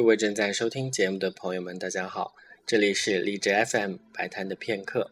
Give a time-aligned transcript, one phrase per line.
[0.00, 2.34] 各位正在收听节目的朋友们，大家好，
[2.64, 5.10] 这里是荔枝 FM 白谈的片刻，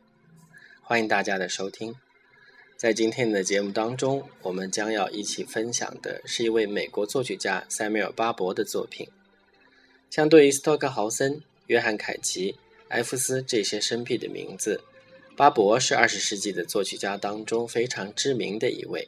[0.80, 1.94] 欢迎大家的收听。
[2.74, 9.06] 在今天的节目当中，我们将要一起分享的是一位美国作曲家塞缪尔·巴伯的作品。
[10.08, 12.56] 相对于斯托克豪森、约翰·凯奇、
[12.88, 14.80] 埃夫斯这些生僻的名字，
[15.36, 19.06] 巴伯是二十世纪的作曲家当中非常知名的一位。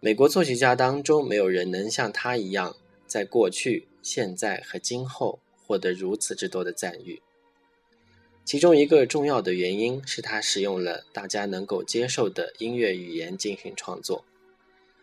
[0.00, 2.74] 美国作曲家当中，没有人能像他一样，
[3.06, 3.86] 在过去。
[4.02, 7.22] 现在和今后获得如此之多的赞誉，
[8.44, 14.24] 其中一个重要的原因是他使用了大家能够接受的音乐语言进行创作。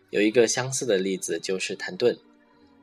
[0.09, 2.17] 有一个相似的例子就是谭盾，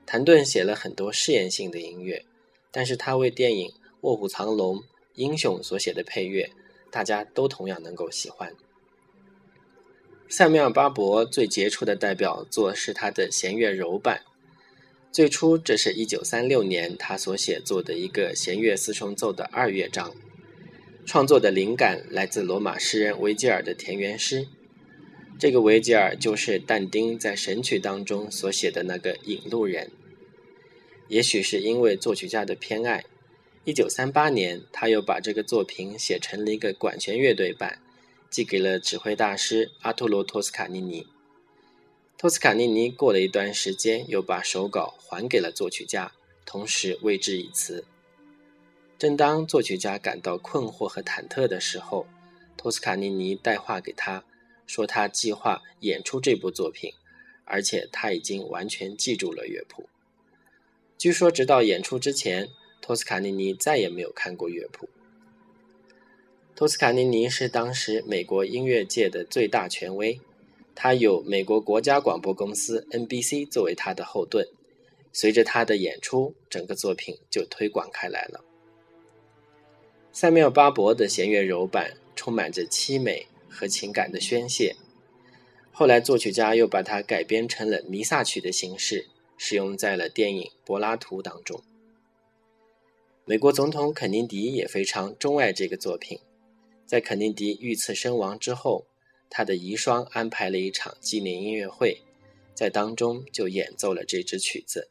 [0.07, 2.24] 谭盾写了很多试验性的音乐，
[2.71, 3.69] 但是他为电影
[4.01, 4.77] 《卧虎藏龙》
[5.15, 6.51] 《英雄》所写的配乐，
[6.90, 8.55] 大家都同样能够喜欢。
[10.29, 14.23] 塞缪尔·巴伯最杰出的代表作是他的弦乐柔版。
[15.16, 20.14] 最初，这是一九三六年他所写作的一个弦乐四重奏的二乐章。
[21.06, 24.46] 创作的灵感来自罗马诗人维吉尔的田园诗。
[25.38, 29.90] 这个维吉尔就是但丁在《神曲》当中所写的那个引路人。
[31.09, 33.02] 也许是因为作曲家的偏爱，
[33.64, 37.78] 一九三八年他又把这个作品写成了一个管弦乐队版，
[38.28, 41.06] 寄给了指挥大师阿托罗·托斯卡尼尼。
[42.18, 46.12] 托斯卡尼尼过了一段时间，又把手稿还给了作曲家，
[46.46, 47.84] 同时为之以词。
[48.98, 52.06] 正当作曲家感到困惑和忐忑的时候，
[52.56, 54.24] 托斯卡尼尼带话给他，
[54.66, 56.94] 说他计划演出这部作品，
[57.44, 59.87] 而且他已经完全记住了乐谱。
[60.96, 62.48] 据说，直到演出之前，
[62.80, 64.88] 托斯卡尼尼再也没有看过乐谱。
[66.54, 70.19] 托斯卡尼尼是当时美国音乐界的最大权威。
[70.78, 74.47] 他有美国国家广播公司 NBC 作为他的后盾，
[75.10, 78.44] 随着他的演出，整个作品就推广开来了。
[80.12, 84.76] 塞缪尔·巴伯的弦乐柔版充满着凄美和情感的宣泄，
[85.72, 89.06] 后来作曲家又把它改编成了弥撒曲的形式，
[89.38, 91.62] 使用在了电影《柏拉图》当中。
[93.25, 96.20] 美国总统肯尼迪也非常钟爱这个作品，
[96.84, 98.84] 在肯尼迪遇刺身亡之后。
[99.28, 102.03] 他的遗孀安排了一场纪念音乐会，
[102.54, 104.91] 在当中就演奏了这支曲子。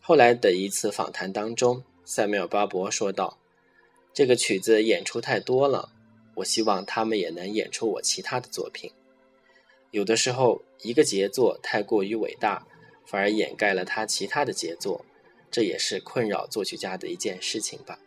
[0.00, 3.38] 后来的一次访谈当中，塞缪尔·巴伯说道
[4.12, 5.90] ：“这个曲子演出太多了，
[6.34, 8.92] 我希望他们也能演出我其他的作品。
[9.90, 12.66] 有的时候，一个杰作太过于伟大，
[13.06, 15.04] 反而掩盖了他其他的杰作，
[15.50, 17.98] 这也是困扰作曲家的一件事情吧。”